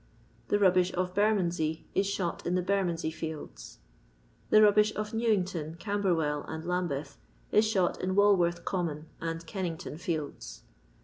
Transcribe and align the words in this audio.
The 0.47 0.57
rubbish 0.57 0.91
of 0.93 1.13
Bermondsey 1.13 1.85
is 1.93 2.07
shot 2.07 2.47
in 2.47 2.55
the 2.55 2.63
Bermondsey 2.63 3.11
fields. 3.11 3.77
The 4.49 4.59
rubbish 4.59 4.91
of 4.95 5.13
Newington, 5.13 5.75
Camberwell, 5.75 6.43
and 6.47 6.65
Lambeth, 6.65 7.19
is 7.51 7.67
shot 7.67 8.01
in 8.03 8.15
Walworth 8.15 8.65
common 8.65 9.05
and 9.21 9.45
Kennington 9.45 9.99
fields. 9.99 10.63